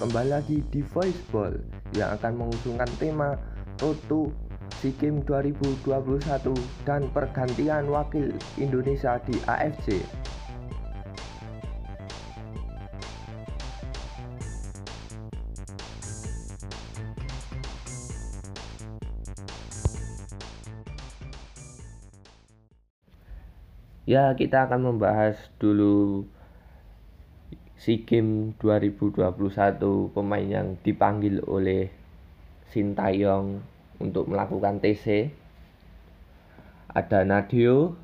[0.00, 1.60] kembali lagi di Voice Ball
[1.92, 3.36] yang akan mengusungkan tema
[3.84, 4.32] Road to
[4.80, 6.56] SEA Games 2021
[6.88, 10.00] dan pergantian wakil Indonesia di AFC.
[24.08, 26.24] Ya, kita akan membahas dulu
[27.80, 31.88] SEA Games 2021 pemain yang dipanggil oleh
[32.76, 33.56] Sintayong
[33.96, 35.32] untuk melakukan TC.
[36.92, 37.96] Ada Nadio,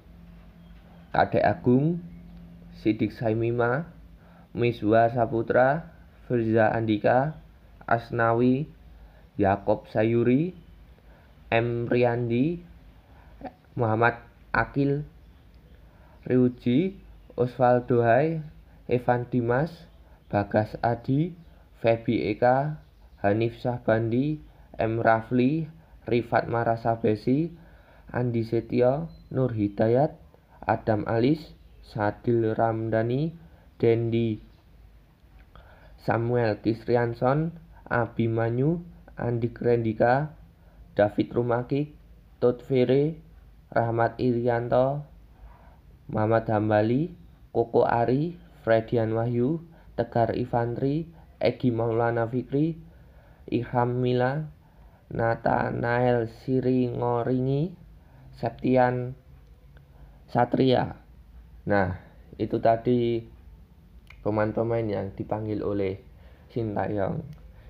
[1.13, 2.01] Kadek Agung,
[2.81, 3.85] Sidik Saimima,
[4.57, 5.93] Miswa Saputra,
[6.25, 7.37] Firza Andika,
[7.85, 8.65] Asnawi,
[9.37, 10.57] Yakob Sayuri,
[11.53, 11.85] M.
[11.85, 12.65] Riyandi,
[13.77, 14.25] Muhammad
[14.57, 15.05] Akil,
[16.25, 16.97] Ryuji,
[17.37, 18.56] Osvaldo Hai,
[18.87, 19.91] Evan Dimas,
[20.31, 21.35] Bagas Adi,
[21.83, 22.79] Febi Eka,
[23.23, 24.39] Hanif Syahbandi,
[24.79, 25.03] M.
[25.03, 25.67] Rafli,
[26.07, 27.51] Rifat Marasabesi,
[28.15, 30.15] Andi Setio, Nur Hidayat,
[30.63, 31.43] Adam Alis,
[31.83, 33.35] Sadil Ramdhani,
[33.83, 34.39] Dendi
[36.07, 37.51] Samuel Kisrianson,
[37.91, 38.87] Abimanyu,
[39.19, 40.31] Andi Krendika,
[40.95, 41.91] David Rumaki,
[42.39, 43.19] Tot Fere,
[43.75, 45.03] Rahmat Irianto,
[46.07, 47.11] Muhammad Hambali,
[47.51, 49.63] Koko Ari, Fredian Wahyu,
[49.95, 51.07] Tegar Ivantri,
[51.39, 52.75] Egi Maulana Fikri,
[53.47, 54.51] Iham Mila,
[55.15, 57.71] Nathanael Siringoringi,
[58.35, 59.15] Septian
[60.27, 60.99] Satria.
[61.71, 61.95] Nah,
[62.43, 63.23] itu tadi
[64.27, 66.03] pemain-pemain yang dipanggil oleh
[66.51, 67.23] Sintayong.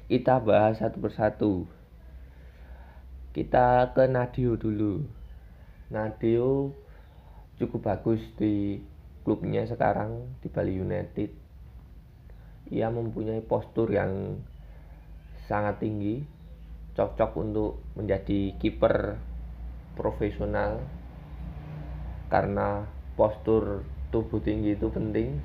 [0.08, 1.54] Kita bahas satu persatu.
[3.36, 5.04] Kita ke Nadio dulu.
[5.92, 6.72] Nadio
[7.60, 8.80] cukup bagus di
[9.26, 11.34] klubnya sekarang di Bali United.
[12.70, 14.38] Ia mempunyai postur yang
[15.50, 16.22] sangat tinggi,
[16.94, 19.18] cocok untuk menjadi kiper
[19.98, 20.78] profesional
[22.30, 22.86] karena
[23.18, 23.82] postur
[24.14, 25.42] tubuh tinggi itu penting,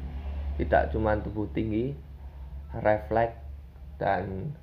[0.61, 1.97] tidak cuma tubuh tinggi,
[2.77, 3.41] refleks
[3.97, 4.53] dan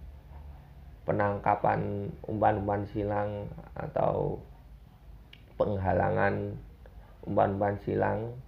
[1.02, 4.38] penangkapan umpan-umpan silang atau
[5.58, 6.54] penghalangan
[7.26, 8.38] umpan-umpan silang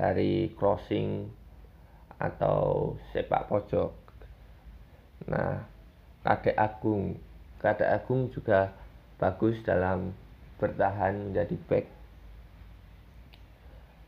[0.00, 1.28] dari crossing
[2.16, 3.92] atau sepak pojok.
[5.28, 5.60] Nah,
[6.24, 7.20] Kadek Agung,
[7.60, 8.72] Kadek Agung juga
[9.20, 10.16] bagus dalam
[10.56, 11.86] bertahan menjadi back.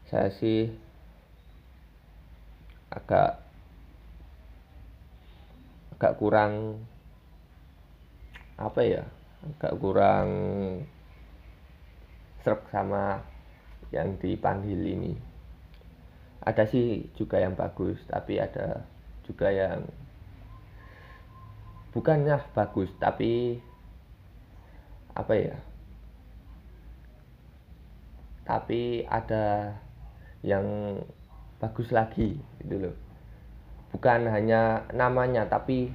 [0.08, 0.72] Saya sih
[2.88, 3.44] agak
[5.97, 6.80] agak kurang
[8.56, 9.04] apa ya
[9.41, 10.28] agak kurang
[12.44, 13.24] serp sama
[13.88, 15.31] yang dipanggil ini
[16.42, 18.82] ada sih juga yang bagus tapi ada
[19.22, 19.86] juga yang
[21.94, 23.62] bukannya bagus tapi
[25.14, 25.56] apa ya?
[28.42, 29.76] Tapi ada
[30.42, 30.98] yang
[31.62, 32.97] bagus lagi gitu loh.
[33.94, 35.94] Bukan hanya namanya tapi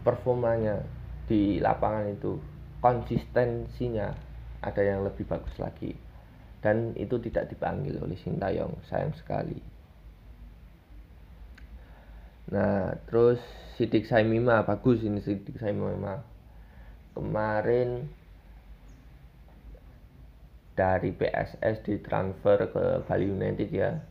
[0.00, 0.80] performanya
[1.28, 2.40] di lapangan itu.
[2.80, 4.14] Konsistensinya
[4.62, 6.05] ada yang lebih bagus lagi
[6.66, 9.54] dan itu tidak dipanggil oleh Sintayong sayang sekali.
[12.50, 13.38] Nah terus
[13.78, 16.26] Sidik Saimima bagus ini Sidik Saimima.
[17.14, 18.10] Kemarin
[20.74, 24.02] dari PSS ditransfer ke Bali United ya.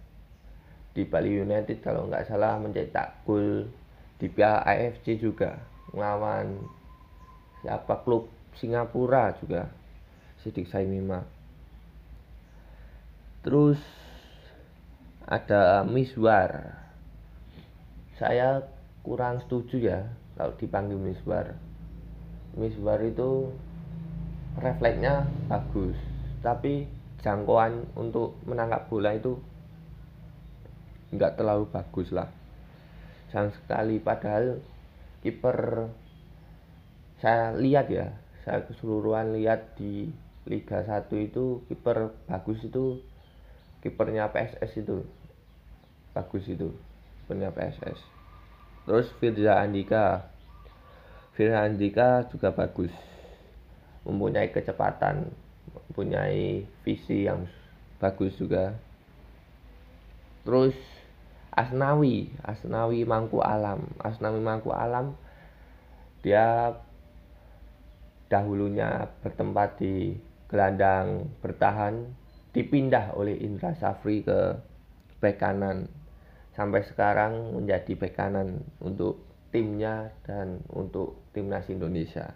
[0.96, 3.68] Di Bali United kalau nggak salah mencetak gol
[4.16, 5.60] di Piala AFC juga
[5.92, 6.56] melawan
[7.60, 8.00] siapa?
[8.08, 9.68] Klub Singapura juga
[10.40, 11.35] Sidik Saimima
[13.46, 13.78] terus
[15.30, 16.82] ada miswar
[18.18, 18.66] saya
[19.06, 20.00] kurang setuju ya
[20.34, 21.54] kalau dipanggil miswar
[22.58, 23.54] miswar itu
[24.58, 25.96] refleksnya bagus
[26.42, 26.90] tapi
[27.26, 29.42] jangkauan untuk menangkap bola itu
[31.10, 32.30] nggak terlalu bagus lah.
[33.34, 34.62] Sayang sekali padahal
[35.26, 35.90] kiper
[37.18, 38.14] saya lihat ya
[38.46, 40.14] saya keseluruhan lihat di
[40.46, 43.02] Liga 1 itu kiper bagus itu
[43.86, 45.06] kipernya PSS itu.
[46.18, 46.74] Bagus itu
[47.22, 48.16] kipernya PSS
[48.86, 50.30] terus Firza Andika.
[51.34, 52.94] Firza Andika juga bagus.
[54.06, 55.34] Mempunyai kecepatan
[55.90, 57.50] mempunyai visi yang
[57.98, 58.78] bagus juga.
[60.46, 60.78] Terus
[61.50, 63.90] Asnawi Asnawi Mangku Alam.
[63.98, 65.18] Asnawi Mangku Alam
[66.22, 66.74] dia
[68.30, 70.18] dahulunya bertempat di
[70.50, 72.06] gelandang bertahan
[72.56, 74.56] dipindah oleh Indra Safri ke
[75.20, 75.92] bek kanan.
[76.56, 82.32] Sampai sekarang menjadi bek kanan untuk timnya dan untuk timnas Indonesia.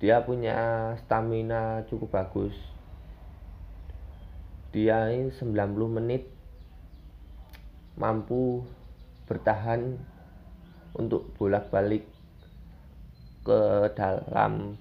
[0.00, 2.56] Dia punya stamina cukup bagus.
[4.72, 5.52] Dia ini 90
[6.00, 6.24] menit
[7.96, 8.64] mampu
[9.28, 10.00] bertahan
[10.96, 12.04] untuk bolak-balik
[13.44, 13.60] ke
[13.96, 14.76] dalam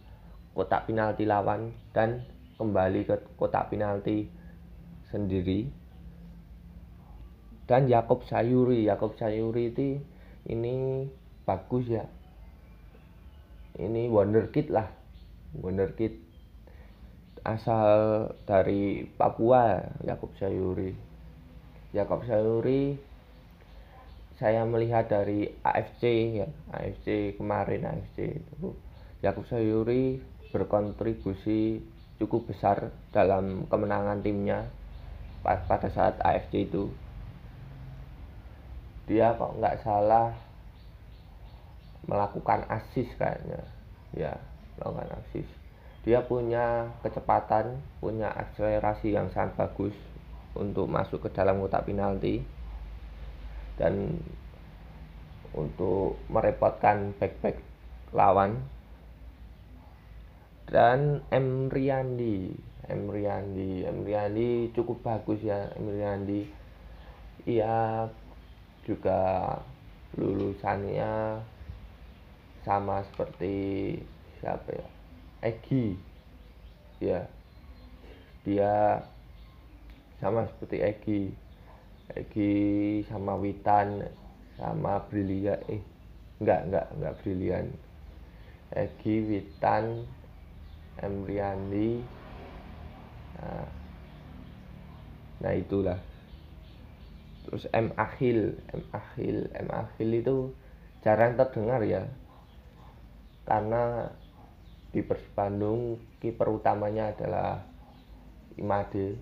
[0.55, 2.23] kotak penalti lawan dan
[2.55, 4.27] kembali ke kotak penalti
[5.11, 5.67] sendiri.
[7.65, 9.97] Dan Yakob Sayuri Yakob Sayuri itu
[10.45, 11.07] ini
[11.43, 12.05] bagus ya.
[13.75, 14.87] Ini wonderkid lah.
[15.57, 16.21] Wonderkid
[17.41, 20.93] asal dari Papua Yakob Sayuri.
[21.91, 22.95] Yakob Sayuri
[24.35, 26.03] saya melihat dari AFC
[26.43, 26.47] ya.
[26.75, 28.75] AFC kemarin AFC itu.
[29.25, 30.21] Yakob Sayuri
[30.53, 34.67] berkontribusi cukup besar dalam kemenangan timnya
[35.43, 36.89] pada saat AFC itu.
[39.05, 40.33] Dia kok nggak salah
[42.09, 43.61] melakukan asis kayaknya.
[44.15, 44.33] Ya
[44.79, 45.47] melakukan asis.
[46.05, 49.95] Dia punya kecepatan, punya akselerasi yang sangat bagus
[50.53, 52.45] untuk masuk ke dalam kotak penalti
[53.75, 54.21] dan
[55.51, 57.59] untuk merepotkan back-back
[58.15, 58.63] lawan
[60.69, 62.53] dan Emriandi
[62.89, 66.45] Emriandi Emriandi cukup bagus ya Emriandi
[67.45, 68.09] ia
[68.85, 69.53] juga
[70.17, 71.41] lulusannya
[72.65, 73.53] sama seperti
[74.41, 74.87] siapa ya?
[75.45, 75.93] Egi
[77.01, 77.21] ya.
[78.45, 79.01] Dia
[80.17, 81.21] sama seperti Egi
[82.13, 82.53] Egi
[83.09, 84.05] sama Witan
[84.57, 85.81] sama Brilian eh
[86.41, 87.67] enggak enggak enggak Brilian
[88.73, 90.05] Egi Witan
[91.05, 92.01] Emriandi
[93.37, 93.67] nah,
[95.45, 95.99] nah itulah.
[97.45, 97.93] Terus M.
[97.93, 98.57] Akhil.
[98.73, 98.83] M.
[98.89, 99.37] Akhil.
[99.53, 99.69] M.
[99.69, 100.35] Akhil itu
[101.05, 102.09] jarang terdengar ya.
[103.45, 104.09] Karena
[104.89, 107.61] di Persib Bandung kiper utamanya adalah
[108.57, 109.21] Imade.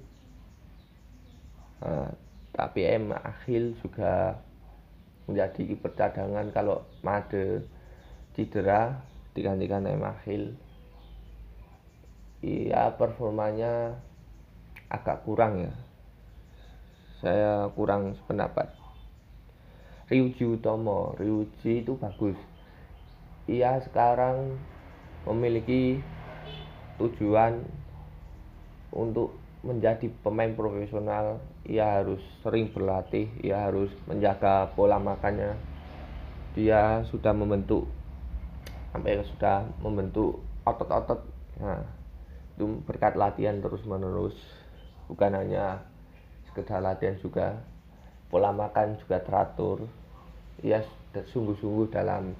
[1.84, 2.08] Nah,
[2.56, 3.12] tapi M.
[3.12, 4.40] Akhil juga
[5.28, 7.68] menjadi kiper cadangan kalau Made
[8.32, 9.04] cedera
[9.36, 10.04] digantikan M.
[10.08, 10.56] Akhil
[12.44, 13.96] iya performanya
[14.92, 15.74] agak kurang ya.
[17.24, 18.68] Saya kurang sependapat.
[20.12, 22.36] Ryuji Utomo Ryuji itu bagus.
[23.48, 24.60] Ia sekarang
[25.24, 26.04] memiliki
[27.00, 27.64] tujuan
[28.92, 31.40] untuk menjadi pemain profesional.
[31.64, 35.56] Ia harus sering berlatih ia harus menjaga pola makannya.
[36.60, 37.88] Dia sudah membentuk
[38.92, 41.24] sampai sudah membentuk otot-otot.
[41.58, 42.03] Nah
[42.54, 44.38] itu berkat latihan terus menerus
[45.10, 45.82] bukan hanya
[46.50, 47.58] sekedar latihan juga
[48.30, 49.86] pola makan juga teratur
[50.62, 50.80] ia
[51.14, 52.34] sungguh-sungguh dalam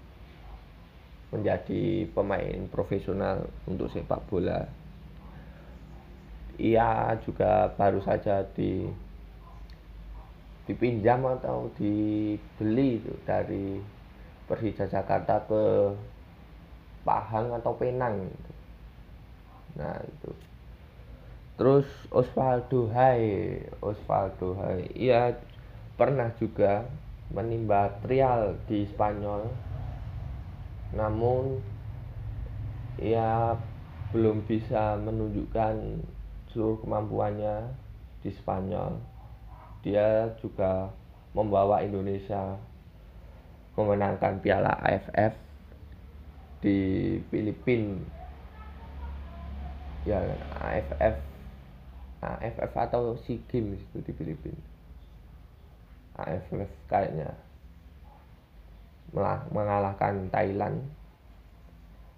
[1.34, 4.70] menjadi pemain profesional untuk sepak bola.
[6.62, 8.86] Ia juga baru saja di
[10.70, 13.82] dipinjam atau dibeli itu dari
[14.46, 15.64] Persija Jakarta ke
[17.04, 18.30] Pahang atau Penang.
[19.78, 20.32] Nah itu.
[21.58, 25.38] Terus Osvaldo Hai, Osvaldo Hai, ia
[25.94, 26.86] pernah juga
[27.30, 29.50] menimba trial di Spanyol
[30.94, 31.58] namun
[33.02, 33.58] ia
[34.14, 36.06] belum bisa menunjukkan
[36.54, 37.66] seluruh kemampuannya
[38.22, 39.02] di Spanyol.
[39.82, 40.94] Dia juga
[41.34, 42.56] membawa Indonesia
[43.74, 45.34] memenangkan Piala AFF
[46.62, 46.78] di
[47.34, 48.23] Filipina.
[50.04, 50.20] Ya,
[50.60, 51.16] AFF
[52.24, 54.60] AFF atau SEA Games itu di Filipina.
[56.20, 57.32] AFF kayaknya
[59.54, 60.84] mengalahkan Thailand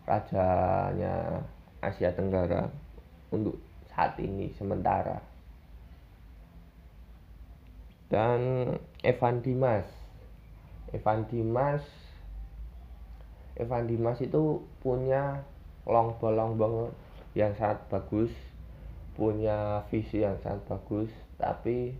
[0.06, 1.42] rajanya
[1.82, 2.70] Asia Tenggara
[3.34, 3.58] untuk
[3.89, 5.22] saat ini sementara.
[8.10, 9.86] Dan Evan Dimas.
[10.94, 11.84] Evan Dimas
[13.56, 15.39] Evan Dimas itu punya
[15.88, 16.92] long ball long ball
[17.36, 18.32] yang sangat bagus
[19.13, 21.96] punya visi yang sangat bagus tapi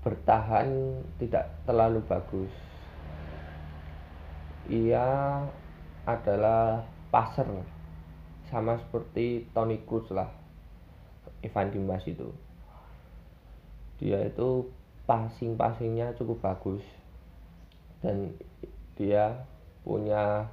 [0.00, 2.52] bertahan tidak terlalu bagus.
[4.68, 5.40] Ia
[6.08, 7.48] adalah passer
[8.48, 10.32] sama seperti Tony Cruz lah
[11.44, 12.32] Ivan Dimas itu.
[14.00, 14.68] Dia itu
[15.04, 16.84] passing-passingnya cukup bagus
[18.04, 18.32] dan
[18.96, 19.44] dia
[19.84, 20.44] punya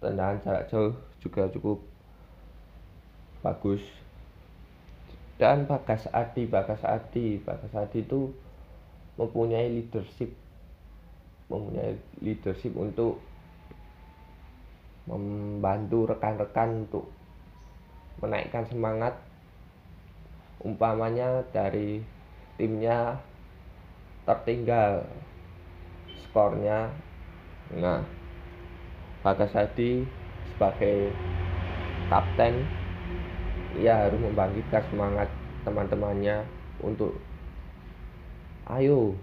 [0.00, 1.89] tendangan jarak jauh juga cukup
[3.40, 3.82] bagus.
[5.40, 7.40] Dan Bagas Adi Bagas Adi.
[7.40, 8.28] Bagas Adi itu
[9.16, 10.32] mempunyai leadership.
[11.48, 13.18] Mempunyai leadership untuk
[15.08, 17.08] membantu rekan-rekan untuk
[18.20, 19.16] menaikkan semangat
[20.60, 22.04] umpamanya dari
[22.60, 23.16] timnya
[24.28, 25.02] tertinggal
[26.20, 26.92] skornya.
[27.74, 28.04] Nah
[29.20, 30.04] Bagas Hadi
[30.52, 31.12] sebagai
[32.08, 32.64] kapten
[33.80, 35.28] ia harus membangkitkan semangat
[35.64, 36.44] teman-temannya
[36.84, 37.16] untuk
[38.68, 39.16] ayo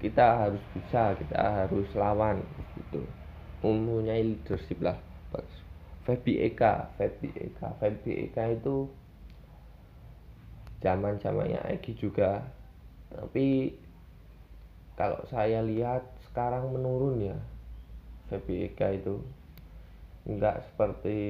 [0.00, 2.40] kita harus bisa kita harus lawan
[2.76, 3.04] gitu.
[3.60, 4.96] Mempunyai leadership lah
[6.08, 8.88] Febi Eka Febi Eka Febi Eka itu
[10.80, 12.40] zaman zamannya Egi juga.
[13.12, 13.76] Tapi
[14.96, 17.36] kalau saya lihat sekarang menurun ya
[18.32, 19.20] Febi Eka itu.
[20.24, 21.20] Enggak seperti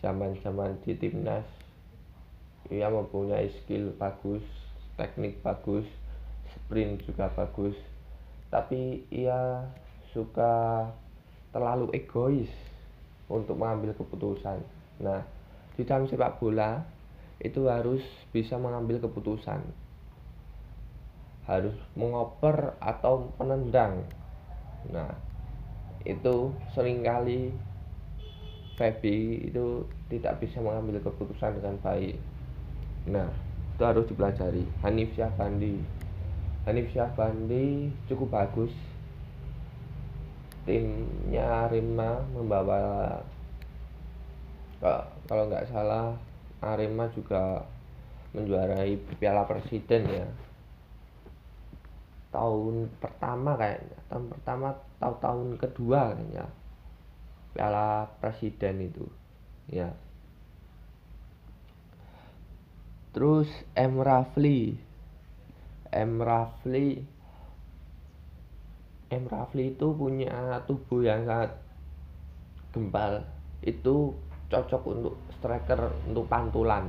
[0.00, 1.46] zaman-zaman di timnas
[2.72, 4.44] ia mempunyai skill bagus
[4.96, 5.84] teknik bagus
[6.54, 7.76] sprint juga bagus.
[8.50, 9.62] Tapi ia
[10.10, 10.86] suka
[11.54, 12.50] terlalu egois
[13.30, 14.58] untuk mengambil keputusan.
[15.02, 15.22] Nah
[15.78, 16.82] di dalam sepak bola
[17.40, 18.02] itu harus
[18.34, 19.62] bisa mengambil keputusan.
[21.46, 24.02] Harus mengoper atau menendang.
[24.90, 25.10] Nah
[26.02, 27.54] itu sering kali
[28.80, 32.16] Feby itu tidak bisa mengambil keputusan dengan baik.
[33.12, 33.28] Nah
[33.76, 34.64] itu harus dipelajari.
[34.80, 35.76] Hanif Syahbandi
[36.64, 38.72] Hanif Syahbandi cukup bagus.
[40.64, 43.20] Timnya Arema membawa
[45.28, 46.16] kalau nggak salah
[46.64, 47.60] Arema juga
[48.32, 50.28] menjuarai Piala Presiden ya.
[52.32, 53.98] Tahun pertama kayaknya.
[54.08, 56.48] Tahun pertama tahun tahun kedua kayaknya
[57.54, 59.06] Piala Presiden itu.
[59.70, 59.90] Ya.
[63.10, 64.78] Terus M Rafli.
[65.90, 67.02] M Rafli.
[69.10, 71.50] M Rafli itu punya tubuh yang sangat
[72.70, 73.26] gembal.
[73.66, 74.14] Itu
[74.50, 76.86] cocok untuk striker untuk pantulan.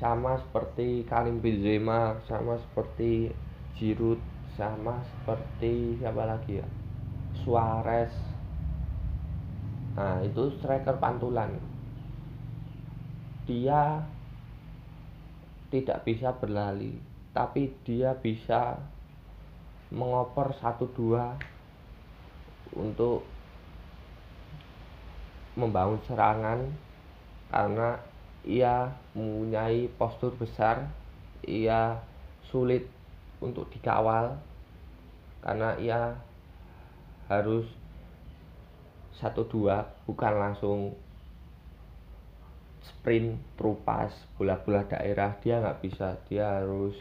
[0.00, 3.30] Sama seperti Karim Benzema sama seperti
[3.76, 4.18] Giroud
[4.56, 6.68] sama seperti siapa lagi ya?
[7.44, 8.33] Suarez
[9.94, 11.54] nah itu striker pantulan.
[13.46, 14.02] Dia
[15.70, 16.94] tidak bisa berlari
[17.34, 18.78] tapi dia bisa
[19.90, 21.34] mengoper satu dua
[22.74, 23.26] untuk
[25.58, 26.62] membangun serangan
[27.50, 27.98] karena
[28.46, 30.90] ia mempunyai postur besar
[31.46, 31.98] ia
[32.46, 32.86] sulit
[33.38, 34.34] untuk dikawal
[35.42, 36.00] karena ia
[37.30, 37.66] harus
[39.24, 40.92] satu dua bukan langsung
[42.84, 45.40] sprint terupas bola-bola daerah.
[45.40, 46.92] Dia nggak bisa dia harus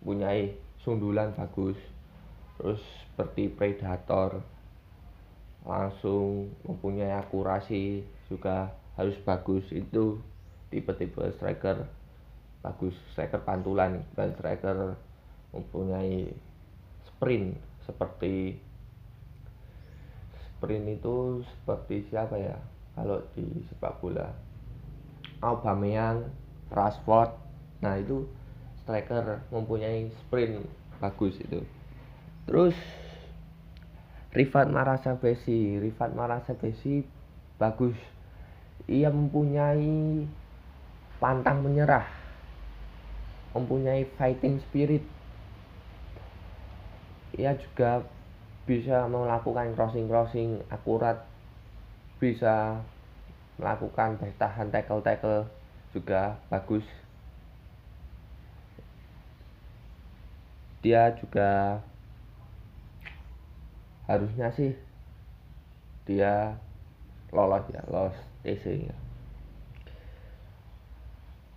[0.00, 1.76] mempunyai sundulan bagus
[2.56, 4.40] terus seperti predator
[5.68, 8.00] langsung mempunyai akurasi
[8.32, 9.68] juga harus bagus.
[9.68, 10.24] Itu
[10.72, 11.84] tipe-tipe striker
[12.64, 14.96] bagus striker pantulan dan striker
[15.52, 16.32] mempunyai
[17.04, 18.64] sprint seperti
[20.56, 22.56] sprint itu seperti siapa ya?
[22.96, 24.32] Kalau di sepak bola.
[25.44, 26.32] Aubameyang
[26.72, 27.36] Rashford.
[27.84, 28.24] Nah itu
[28.80, 30.64] striker mempunyai sprint
[30.96, 31.60] bagus itu.
[32.48, 32.72] Terus
[34.32, 37.04] Rifat Marasa Besi Rifat Marasa Besi
[37.60, 37.96] bagus.
[38.88, 40.24] Ia mempunyai
[41.20, 42.08] pantang menyerah.
[43.52, 45.04] Mempunyai fighting spirit.
[47.36, 48.08] Ia juga
[48.66, 51.22] bisa melakukan crossing-crossing akurat
[52.18, 52.82] bisa
[53.56, 55.46] melakukan bertahan tackle-tackle
[55.94, 56.84] juga bagus.
[60.82, 61.80] Dia juga
[64.06, 64.74] harusnya sih
[66.06, 66.54] dia
[67.34, 68.14] lolos ya lolos
[68.46, 68.96] TC ya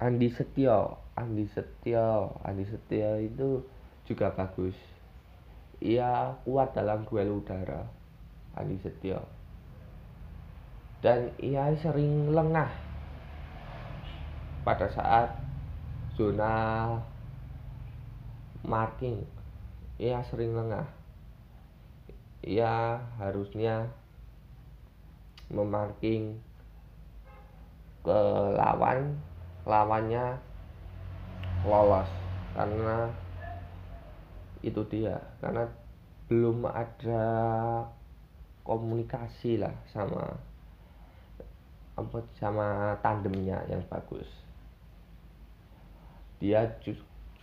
[0.01, 3.61] Andi Setio Andi Setio Andi Setio itu
[4.09, 4.73] juga bagus
[5.79, 7.87] ia kuat dalam duel udara
[8.55, 9.23] Andi Setio.
[10.99, 12.67] Dan ia sering lengah.
[14.67, 15.31] Pada saat
[16.19, 16.91] zona
[18.67, 19.23] marking
[19.95, 20.87] ia sering lengah.
[22.43, 23.87] Ia harusnya
[25.51, 26.39] memarking
[28.03, 28.21] ke
[28.55, 29.19] lawan
[29.63, 30.39] lawannya
[31.63, 32.11] lolos.
[32.55, 33.11] Karena
[34.59, 35.67] itu dia karena
[36.27, 37.25] belum ada
[38.67, 40.37] komunikasi lah sama
[41.99, 44.27] apa sama tandemnya yang bagus.
[46.39, 46.67] Dia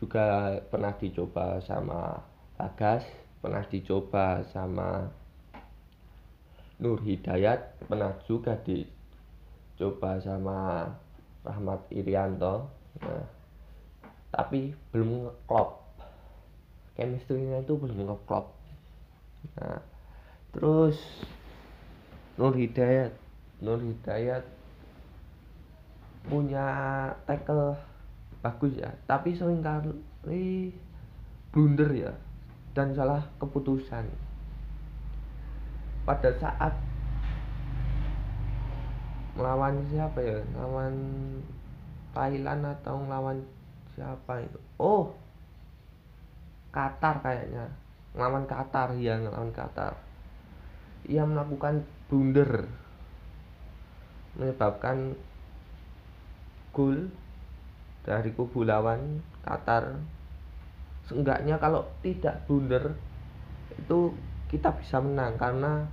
[0.00, 2.20] juga pernah dicoba sama
[2.56, 3.04] Bagas
[3.44, 5.04] pernah dicoba sama
[6.80, 10.88] Nur Hidayat pernah juga dicoba sama
[11.44, 12.68] Rahmat Irianto.
[13.00, 13.24] Nah,
[14.32, 15.85] tapi belum ngeklop
[16.96, 18.52] chemistry-nya itu belum ngeklop
[19.60, 19.80] nah
[20.50, 20.98] terus
[22.36, 23.12] Nur Hidayat
[23.62, 24.44] Nur Hidayat
[26.26, 26.66] punya
[27.24, 27.78] tackle
[28.42, 30.74] bagus ya tapi sering kali
[31.56, 32.12] blunder ya
[32.76, 34.04] dan salah keputusan.
[36.04, 36.76] Pada saat
[39.32, 40.38] melawan siapa ya?
[40.52, 40.94] Melawan
[42.12, 43.40] Thailand atau melawan
[43.96, 44.60] siapa itu?
[44.76, 45.16] Oh
[46.74, 47.66] Qatar kayaknya.
[48.16, 49.94] Melawan Qatar ya melawan Qatar.
[51.06, 52.66] Ia melakukan blunder.
[54.36, 55.16] Menyebabkan
[56.72, 57.08] gol
[58.04, 59.96] dari kubu lawan Qatar.
[61.06, 62.94] Seenggaknya kalau tidak blunder
[63.76, 64.12] itu
[64.46, 65.86] kita bisa menang karena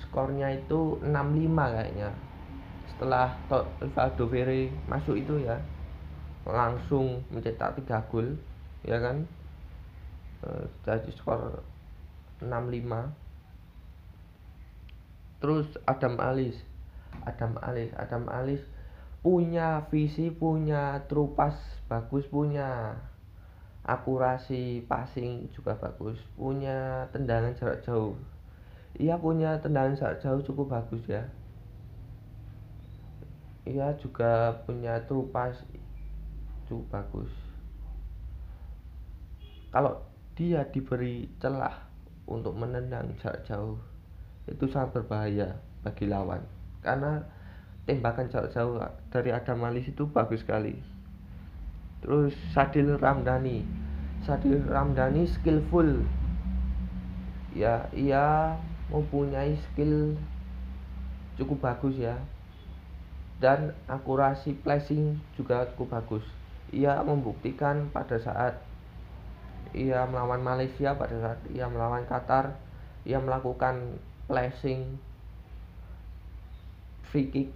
[0.00, 2.10] skornya itu 65 kayaknya.
[2.90, 3.32] Setelah
[3.80, 5.56] Rivaldo Ferre masuk itu ya
[6.44, 8.36] langsung mencetak 3 gol
[8.84, 9.28] ya kan
[10.84, 11.60] jadi skor
[12.40, 13.12] 65
[15.40, 16.56] terus Adam Alis.
[17.26, 18.62] Adam Alis Adam Alis
[19.20, 21.52] punya visi punya trupas
[21.92, 22.96] bagus punya
[23.84, 28.16] akurasi passing juga bagus punya tendangan jarak jauh.
[28.96, 31.28] Ia punya tendangan jarak jauh cukup bagus ya.
[33.68, 35.60] Ia juga punya trupas
[36.64, 37.32] cukup bagus.
[39.70, 40.09] Kalau
[40.40, 41.84] dia diberi celah
[42.24, 43.76] untuk menendang jarak jauh
[44.48, 45.52] itu sangat berbahaya
[45.84, 46.40] bagi lawan.
[46.80, 47.20] Karena
[47.84, 48.80] tembakan jarak jauh
[49.12, 50.80] dari Adam Malis itu bagus sekali.
[52.00, 53.68] Terus Sadil Ramdhani.
[54.24, 56.08] Sadil Ramdhani skillful.
[57.52, 58.56] Ya ia
[58.88, 60.16] mempunyai skill
[61.36, 62.16] cukup bagus ya.
[63.44, 66.24] Dan akurasi placing juga cukup bagus.
[66.72, 68.69] Ia membuktikan pada saat
[69.74, 72.58] ia melawan Malaysia, pada saat ia melawan Qatar,
[73.06, 74.98] ia melakukan placing
[77.10, 77.48] free kick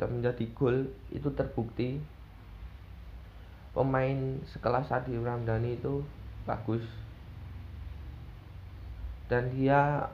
[0.00, 0.88] dan menjadi gol.
[1.12, 2.00] Itu terbukti
[3.76, 6.04] pemain sekelas Adi Ramdhani itu
[6.48, 6.84] bagus.
[9.30, 10.10] Dan dia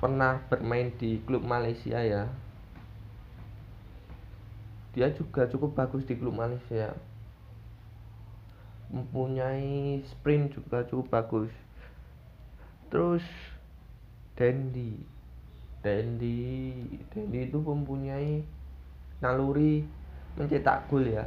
[0.00, 2.26] pernah bermain di klub Malaysia ya.
[4.96, 6.96] Dia juga cukup bagus di klub Malaysia
[8.92, 11.52] mempunyai sprint juga cukup bagus.
[12.92, 13.24] Terus
[14.36, 15.00] Dendi
[15.82, 16.78] Dendi
[17.10, 18.44] Dendi itu mempunyai
[19.18, 19.82] naluri
[20.38, 21.24] mencetak gol ya.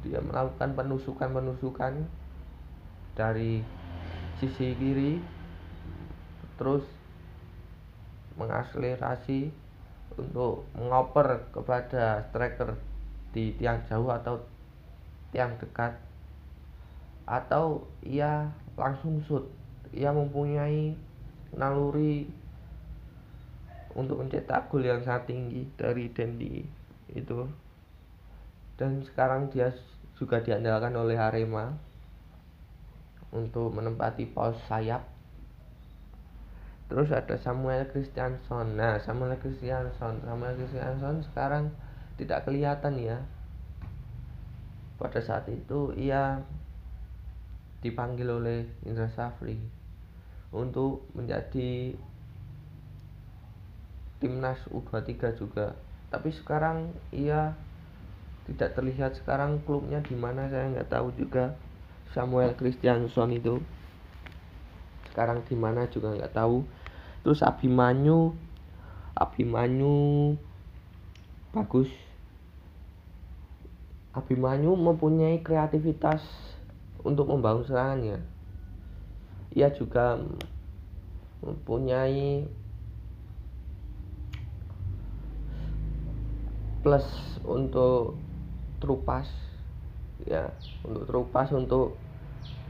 [0.00, 2.08] Dia melakukan penusukan-penusukan
[3.14, 3.60] dari
[4.40, 5.20] sisi kiri
[6.56, 6.84] terus
[8.40, 9.52] mengakselerasi
[10.16, 12.80] untuk mengoper kepada striker
[13.36, 14.40] di tiang jauh atau
[15.30, 16.09] tiang dekat
[17.30, 19.46] atau ia langsung shoot.
[19.94, 20.98] Ia mempunyai
[21.54, 22.26] naluri
[23.94, 26.66] untuk mencetak gol yang sangat tinggi dari Dendi
[27.14, 27.46] itu.
[28.74, 29.70] Dan sekarang dia
[30.18, 31.70] juga diandalkan oleh Arema
[33.30, 35.06] untuk menempati pos sayap.
[36.90, 38.74] Terus ada Samuel Christianson.
[38.74, 40.18] Nah Samuel Christianson.
[40.26, 41.70] Samuel Christianson sekarang
[42.18, 43.22] tidak kelihatan ya.
[44.98, 46.42] Pada saat itu ia
[47.80, 49.56] dipanggil oleh Indra Safri
[50.52, 51.96] untuk menjadi
[54.20, 55.72] timnas U23 juga.
[56.12, 57.56] Tapi sekarang ia
[58.44, 61.56] tidak terlihat sekarang klubnya di mana saya nggak tahu juga.
[62.10, 63.62] Samuel Christianson itu
[65.10, 66.66] sekarang di mana juga nggak tahu.
[67.22, 68.34] Terus Abimanyu
[69.14, 70.34] Abimanyu
[71.52, 71.92] bagus.
[74.10, 76.24] Abimanyu mempunyai kreativitas
[77.04, 78.20] untuk membangun serangannya
[79.50, 80.20] ia juga
[81.42, 82.46] mempunyai
[86.80, 87.04] plus
[87.44, 88.16] untuk
[88.80, 89.28] terupas
[90.24, 90.48] ya
[90.84, 92.00] untuk terupas untuk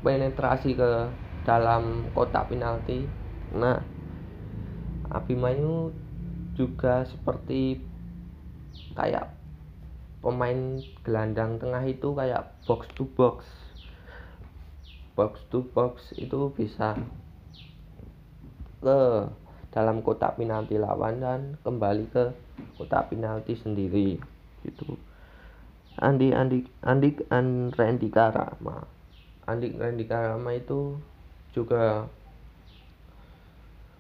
[0.03, 0.91] penetrasi ke
[1.47, 3.07] dalam kotak penalti.
[3.55, 3.79] Nah
[5.11, 5.91] Abimanyu
[6.55, 7.83] juga seperti
[8.95, 9.31] kayak
[10.23, 13.43] pemain gelandang tengah itu kayak box to box
[15.21, 16.97] box to box itu bisa
[18.81, 19.29] ke
[19.69, 22.33] dalam kotak penalti lawan dan kembali ke
[22.81, 24.17] kotak penalti sendiri
[24.65, 24.97] gitu.
[26.01, 27.13] Andi Andi Andi
[27.77, 28.57] Randy Kara
[29.45, 30.97] Andik Randy Karama itu
[31.53, 32.09] juga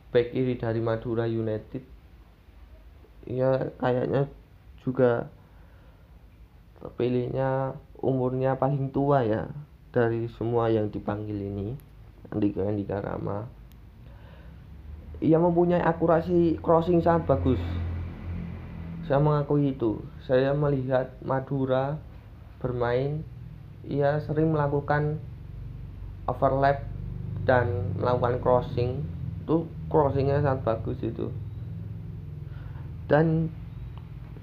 [0.08, 1.84] back kiri dari Madura United.
[3.28, 4.32] Ya kayaknya
[4.80, 5.28] juga
[6.80, 9.44] terpilihnya umurnya paling tua ya
[9.90, 11.74] dari semua yang dipanggil ini
[12.30, 13.60] Andika Andika Rama
[15.20, 17.60] ia mempunyai akurasi crossing sangat bagus.
[19.04, 20.00] Saya mengakui itu.
[20.24, 22.00] Saya melihat Madura
[22.56, 23.20] bermain
[23.84, 25.20] ia sering melakukan
[26.24, 26.88] overlap
[27.44, 29.04] dan melakukan crossing.
[29.44, 31.28] Itu crossingnya sangat bagus itu.
[33.04, 33.52] Dan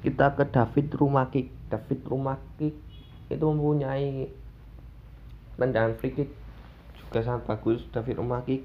[0.05, 1.49] kita ke David Rumakik.
[1.73, 2.77] David Rumakik
[3.33, 4.29] itu mempunyai
[5.57, 6.29] tendangan free kick.
[6.97, 8.61] Juga sangat bagus David Rumakik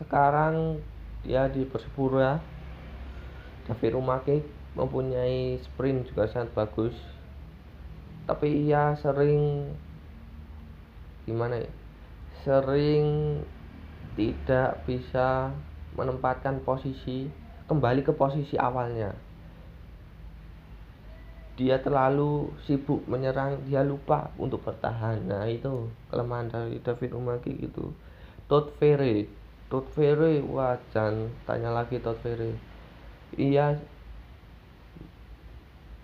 [0.00, 0.80] sekarang
[1.22, 2.42] dia di Persipura.
[3.68, 4.42] David Rumakik
[4.74, 6.96] mempunyai sprint juga sangat bagus.
[8.26, 9.74] Tapi ia sering
[11.22, 11.70] gimana ya
[12.42, 13.38] sering
[14.18, 15.54] tidak bisa
[15.94, 17.30] menempatkan posisi
[17.70, 19.14] kembali ke posisi awalnya.
[21.56, 25.20] Dia terlalu sibuk menyerang, dia lupa untuk bertahan.
[25.28, 27.92] Nah, itu kelemahan dari David Umagi gitu.
[28.48, 29.28] Todd Ferry,
[29.68, 32.56] Todd Ferry, wah jangan tanya lagi Todd Ferry.
[33.36, 33.76] Ia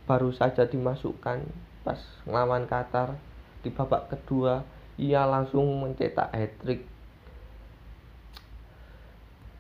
[0.09, 1.45] baru saja dimasukkan
[1.85, 3.21] pas ngelawan Qatar
[3.61, 4.65] di babak kedua
[4.97, 6.89] ia langsung mencetak hat trick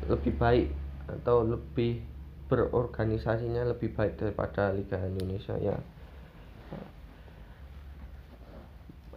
[0.07, 0.69] lebih baik
[1.09, 2.03] atau lebih
[2.51, 5.79] berorganisasinya lebih baik daripada Liga Indonesia ya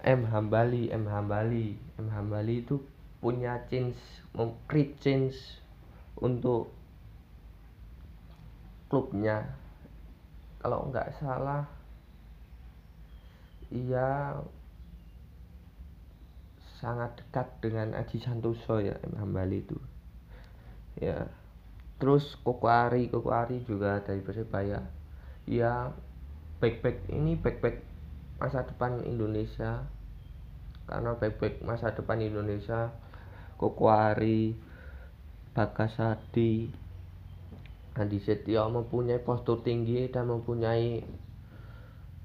[0.06, 1.74] M Hambali M Hambali.
[1.98, 2.78] M Hambali itu
[3.18, 3.98] punya change
[4.70, 5.34] create change
[6.22, 6.70] untuk
[8.86, 9.50] klubnya.
[10.62, 11.66] Kalau nggak salah
[13.74, 14.38] ia
[16.78, 19.78] sangat dekat dengan Aji Santoso ya M Hambali itu.
[21.02, 21.26] Ya
[21.98, 24.86] terus Koko Ari Koko Ari juga dari Persebaya.
[25.50, 25.90] Ya
[26.62, 27.95] back back ini back back
[28.40, 29.86] masa depan Indonesia.
[30.86, 32.94] Karena baik-baik masa depan Indonesia
[33.58, 34.54] Kokoari
[35.56, 36.70] Bakasadi
[37.96, 41.00] Andi Setio mempunyai postur tinggi dan mempunyai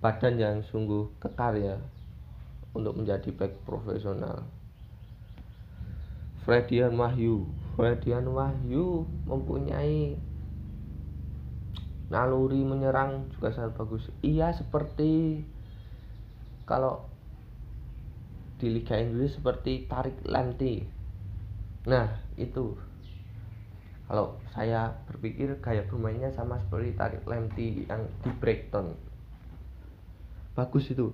[0.03, 1.79] badan yang sungguh kekar ya
[2.75, 4.42] untuk menjadi back profesional.
[6.42, 7.46] Fredian Wahyu.
[7.79, 10.18] Fredian Wahyu mempunyai
[12.11, 14.11] naluri menyerang juga sangat bagus.
[14.27, 15.46] Ia seperti
[16.70, 17.02] kalau
[18.62, 20.87] di Liga Inggris seperti Tarik Lanti.
[21.90, 22.06] Nah,
[22.38, 22.78] itu
[24.06, 28.94] kalau saya berpikir gaya bermainnya sama seperti Tarik Lanti yang di Brighton.
[30.54, 31.11] Bagus itu.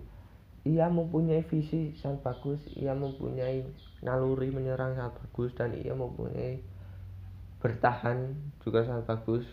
[0.67, 3.65] Ia mempunyai visi sangat bagus, ia mempunyai
[4.03, 6.61] naluri menyerang sangat bagus dan ia mempunyai
[7.65, 9.47] bertahan juga sangat bagus.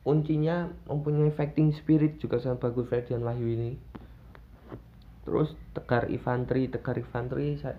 [0.00, 3.76] kuncinya mempunyai fighting spirit juga sangat bagus Ferdian Wahyu ini
[5.24, 7.76] terus Tegar Infanteri Tegar Infanteri saya,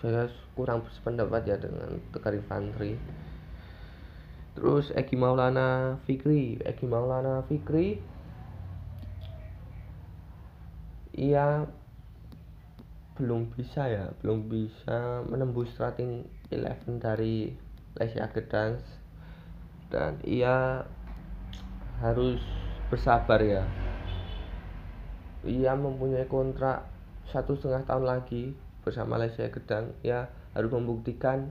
[0.00, 2.98] saya kurang berpendapat ya dengan Tegar Infanteri.
[4.52, 7.96] Terus Egi Maulana Fikri Egi Maulana Fikri
[11.12, 11.68] ia
[13.20, 17.52] belum bisa ya belum bisa menembus starting eleven dari
[18.00, 18.80] Lesia Gedans
[19.92, 20.88] dan ia
[22.00, 22.40] harus
[22.88, 23.68] bersabar ya
[25.42, 26.86] ia mempunyai kontrak
[27.30, 31.50] satu setengah tahun lagi bersama Lesia Gedang ia harus membuktikan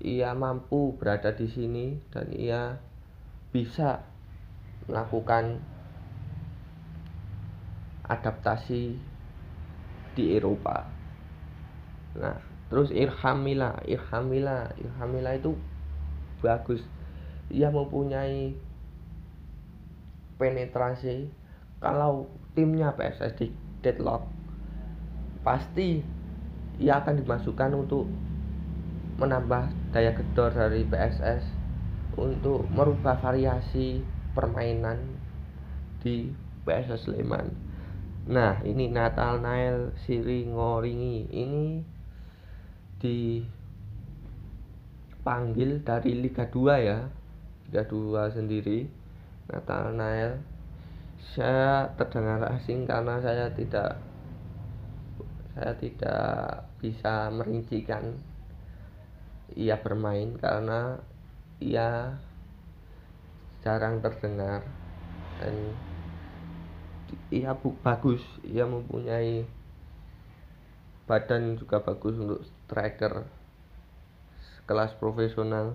[0.00, 2.80] ia mampu berada di sini dan ia
[3.52, 4.00] bisa
[4.88, 5.60] melakukan
[8.08, 8.98] adaptasi
[10.18, 10.88] di Eropa.
[12.18, 12.34] Nah,
[12.66, 15.54] terus Irhamila, Irhamila, Irhamila itu
[16.42, 16.82] bagus.
[17.52, 18.56] Ia mempunyai
[20.40, 21.30] penetrasi
[21.78, 23.46] kalau timnya PSS di
[23.80, 24.26] deadlock
[25.40, 26.04] pasti
[26.80, 28.08] ia akan dimasukkan untuk
[29.20, 31.44] menambah daya gedor dari PSS
[32.16, 34.00] untuk merubah variasi
[34.32, 34.96] permainan
[36.00, 36.32] di
[36.64, 37.52] PSS Sleman.
[38.30, 41.84] Nah, ini Natal Nail Siri Ngoringi ini
[45.20, 47.08] dipanggil dari Liga 2 ya.
[47.68, 48.88] Liga 2 sendiri.
[49.50, 50.40] Natal Nail
[51.36, 54.00] saya terdengar asing karena saya tidak
[55.54, 58.16] saya tidak bisa merincikan
[59.54, 60.98] ia bermain karena
[61.60, 62.16] ia
[63.60, 64.64] jarang terdengar
[65.36, 65.76] dan
[67.28, 69.44] ia bagus ia mempunyai
[71.10, 73.26] badan juga bagus untuk striker
[74.70, 75.74] kelas profesional.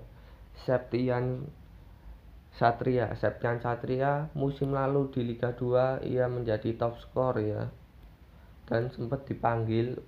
[0.63, 1.51] Septian
[2.55, 7.67] Satria Septian Satria musim lalu di Liga 2 ia menjadi top skor ya.
[8.63, 9.99] Dan sempat dipanggil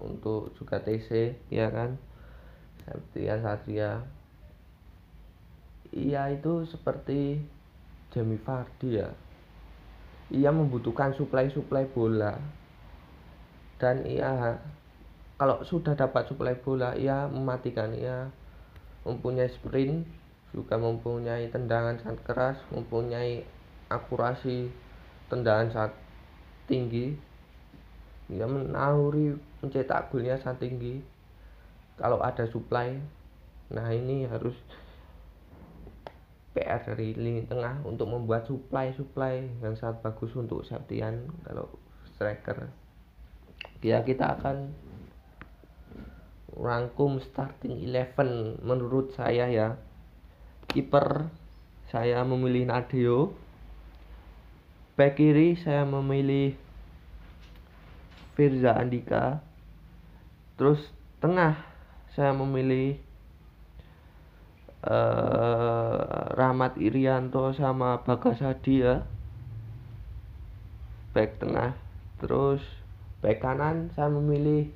[0.00, 2.00] untuk juga TC ya kan?
[2.88, 4.00] Septian Satria.
[5.92, 7.44] Ia itu seperti
[8.08, 9.12] Jamie Vardy ya.
[10.32, 12.40] Ia membutuhkan suplai-suplai bola.
[13.76, 14.56] Dan ia
[15.36, 17.92] kalau sudah dapat suplai bola ia mematikan.
[17.92, 18.32] Ia
[19.04, 20.21] mempunyai sprint
[20.52, 23.44] juga mempunyai tendangan sangat keras, mempunyai
[23.88, 24.68] akurasi
[25.32, 25.92] tendangan sangat
[26.68, 27.16] tinggi.
[28.28, 29.32] Dia menahuri
[29.64, 31.00] mencetak golnya sangat tinggi.
[31.96, 32.96] Kalau ada supply,
[33.72, 34.56] nah ini harus
[36.52, 41.68] PR dari lini tengah untuk membuat supply-supply yang sangat bagus untuk Septian kalau
[42.12, 42.68] striker.
[43.80, 44.72] Ya kita akan
[46.52, 49.68] rangkum starting eleven menurut saya ya
[50.70, 51.30] kiper
[51.88, 53.42] saya memilih Nadeo
[54.92, 56.52] back kiri saya memilih
[58.36, 59.40] Firza Andika.
[60.56, 60.80] Terus
[61.20, 61.56] tengah
[62.12, 63.00] saya memilih
[64.84, 69.04] uh, Rahmat Irianto sama Bagas Hadi ya
[71.16, 71.76] back tengah.
[72.20, 72.62] Terus
[73.24, 74.68] back kanan saya memilih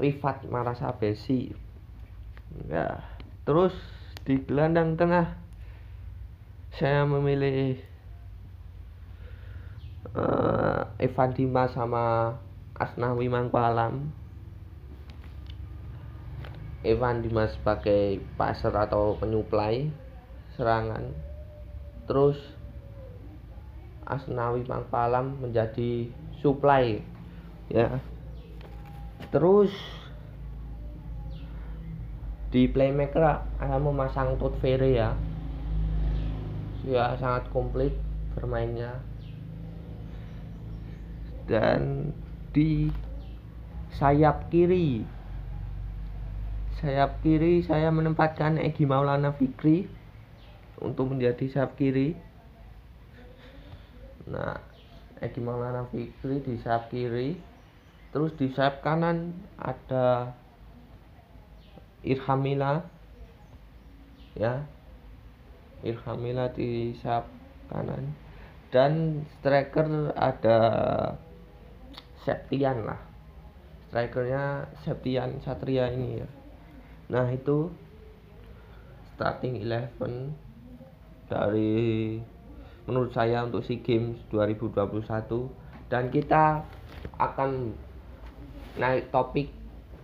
[0.00, 1.54] Rifat Marasabesi.
[2.68, 3.13] Ya
[3.44, 3.76] terus
[4.24, 5.36] di gelandang tengah
[6.74, 7.78] saya memilih
[10.16, 12.34] uh, Evan Dimas sama
[12.74, 14.10] Asnawi Mangpalam
[16.84, 19.88] Evan Dimas sebagai passer atau penyuplai
[20.52, 21.16] serangan.
[22.04, 22.36] Terus
[24.04, 26.12] Asnawi Mangpalam menjadi
[26.44, 27.00] supply
[27.72, 28.04] ya.
[29.32, 29.72] Terus
[32.54, 35.18] di playmaker saya memasang Todd Ferry ya.
[36.86, 37.98] Ya sangat komplit
[38.38, 39.02] bermainnya.
[41.50, 42.14] Dan
[42.54, 42.94] di
[43.98, 45.02] sayap kiri
[46.78, 49.88] sayap kiri saya menempatkan Egi Maulana Fikri
[50.78, 52.12] untuk menjadi sayap kiri.
[54.30, 54.60] Nah
[55.18, 57.34] Egi Maulana Fikri di sayap kiri.
[58.14, 60.36] Terus di sayap kanan ada
[62.04, 62.84] Irhamila.
[64.36, 64.68] Ya.
[65.80, 67.26] Irhamila di sayap
[67.72, 68.12] kanan.
[68.68, 70.58] Dan striker ada
[72.24, 73.00] Septian lah.
[73.88, 76.28] Strikernya Septian Satria ini ya.
[77.12, 77.68] Nah itu
[79.14, 80.34] starting eleven
[81.28, 82.18] dari
[82.84, 86.64] menurut saya untuk SEA Games 2021 dan kita
[87.16, 87.72] akan
[88.76, 89.48] naik topik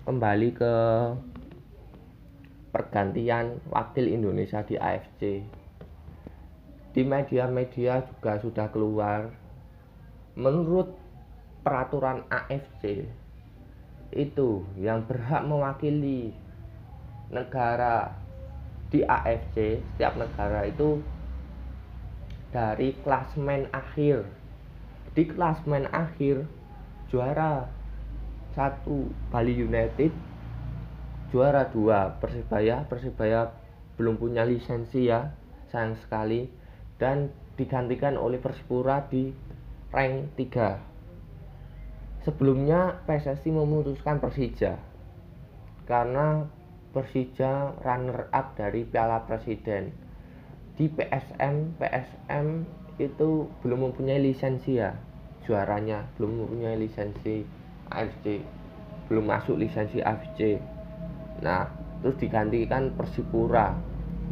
[0.07, 0.73] kembali ke
[2.71, 5.43] pergantian wakil Indonesia di AFC
[6.91, 9.31] di media-media juga sudah keluar.
[10.35, 10.91] Menurut
[11.63, 13.07] peraturan AFC
[14.11, 16.35] itu yang berhak mewakili
[17.31, 18.11] negara
[18.91, 20.99] di AFC setiap negara itu
[22.51, 24.27] dari klasmen akhir.
[25.15, 26.47] Di klasmen akhir
[27.11, 27.71] juara
[28.55, 30.11] satu Bali United
[31.31, 32.19] juara dua.
[32.19, 33.55] Persibaya Persibaya
[33.97, 35.35] belum punya lisensi ya
[35.71, 36.51] sayang sekali.
[37.01, 39.33] Dan digantikan oleh Persipura di
[39.91, 40.91] rank 3
[42.21, 44.77] sebelumnya PSSI memutuskan Persija
[45.89, 46.45] karena
[46.93, 49.95] Persija runner up dari Piala Presiden.
[50.77, 52.47] Di PSM PSM
[53.01, 54.93] itu belum mempunyai lisensi ya
[55.45, 57.45] juaranya belum mempunyai lisensi
[57.89, 58.45] AFC
[59.09, 60.61] belum masuk lisensi AFC
[61.39, 61.71] nah
[62.03, 63.77] terus digantikan Persipura.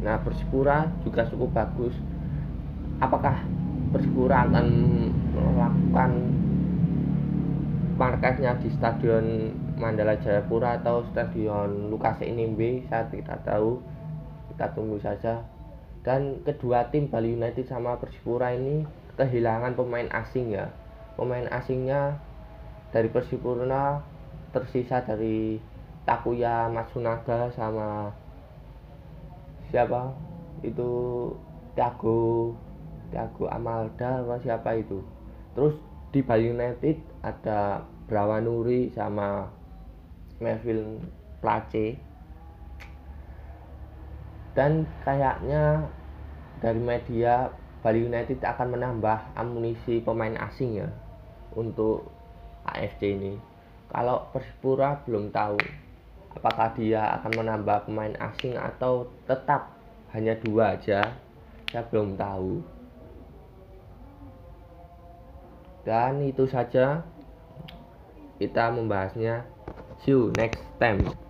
[0.03, 1.95] Nah Persipura juga cukup bagus.
[2.99, 3.47] Apakah
[3.95, 4.67] Persipura akan
[5.33, 6.11] melakukan
[7.99, 13.79] markasnya di Stadion Mandala Jayapura atau Stadion Lukas NMB saat kita tahu.
[14.53, 15.43] Kita tunggu saja.
[15.99, 18.87] Dan kedua tim Bali United sama Persipura ini
[19.19, 20.71] kehilangan pemain asing ya.
[21.19, 22.15] Pemain asingnya
[22.95, 23.99] dari Persipura
[24.55, 25.59] tersisa dari
[26.09, 28.09] Takuya Matsunaga sama
[29.69, 30.09] siapa?
[30.65, 30.89] Itu
[31.77, 32.49] Tiago
[33.13, 35.05] Tiago Amalda apa siapa itu?
[35.53, 35.77] Terus
[36.09, 39.53] di Bali United ada Brawanuri sama
[40.41, 40.97] Melvin
[41.45, 42.01] Place.
[44.57, 45.85] Dan kayaknya
[46.57, 47.53] dari media
[47.85, 50.89] Bali United akan menambah amunisi pemain asing ya
[51.53, 52.09] untuk
[52.65, 53.37] AFC ini.
[53.93, 55.57] Kalau Persipura belum tahu
[56.33, 59.73] apakah dia akan menambah pemain asing atau tetap
[60.11, 61.15] hanya dua aja?
[61.69, 62.61] Saya belum tahu.
[65.85, 67.05] Dan itu saja.
[68.41, 69.45] Kita membahasnya.
[70.01, 71.28] See you next time